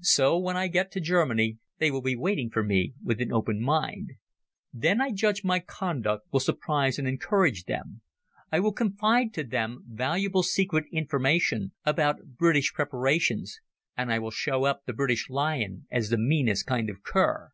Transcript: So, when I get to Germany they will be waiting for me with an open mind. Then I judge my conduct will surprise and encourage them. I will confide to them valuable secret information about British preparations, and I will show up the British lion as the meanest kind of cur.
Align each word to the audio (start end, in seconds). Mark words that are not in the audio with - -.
So, 0.00 0.38
when 0.38 0.56
I 0.56 0.68
get 0.68 0.90
to 0.92 1.02
Germany 1.02 1.58
they 1.80 1.90
will 1.90 2.00
be 2.00 2.16
waiting 2.16 2.48
for 2.48 2.62
me 2.62 2.94
with 3.04 3.20
an 3.20 3.30
open 3.30 3.60
mind. 3.60 4.12
Then 4.72 5.02
I 5.02 5.12
judge 5.12 5.44
my 5.44 5.58
conduct 5.58 6.24
will 6.32 6.40
surprise 6.40 6.98
and 6.98 7.06
encourage 7.06 7.64
them. 7.64 8.00
I 8.50 8.58
will 8.58 8.72
confide 8.72 9.34
to 9.34 9.44
them 9.44 9.84
valuable 9.86 10.42
secret 10.42 10.86
information 10.92 11.72
about 11.84 12.38
British 12.38 12.72
preparations, 12.72 13.60
and 13.98 14.10
I 14.10 14.18
will 14.18 14.30
show 14.30 14.64
up 14.64 14.86
the 14.86 14.94
British 14.94 15.28
lion 15.28 15.86
as 15.90 16.08
the 16.08 16.16
meanest 16.16 16.64
kind 16.64 16.88
of 16.88 17.02
cur. 17.02 17.50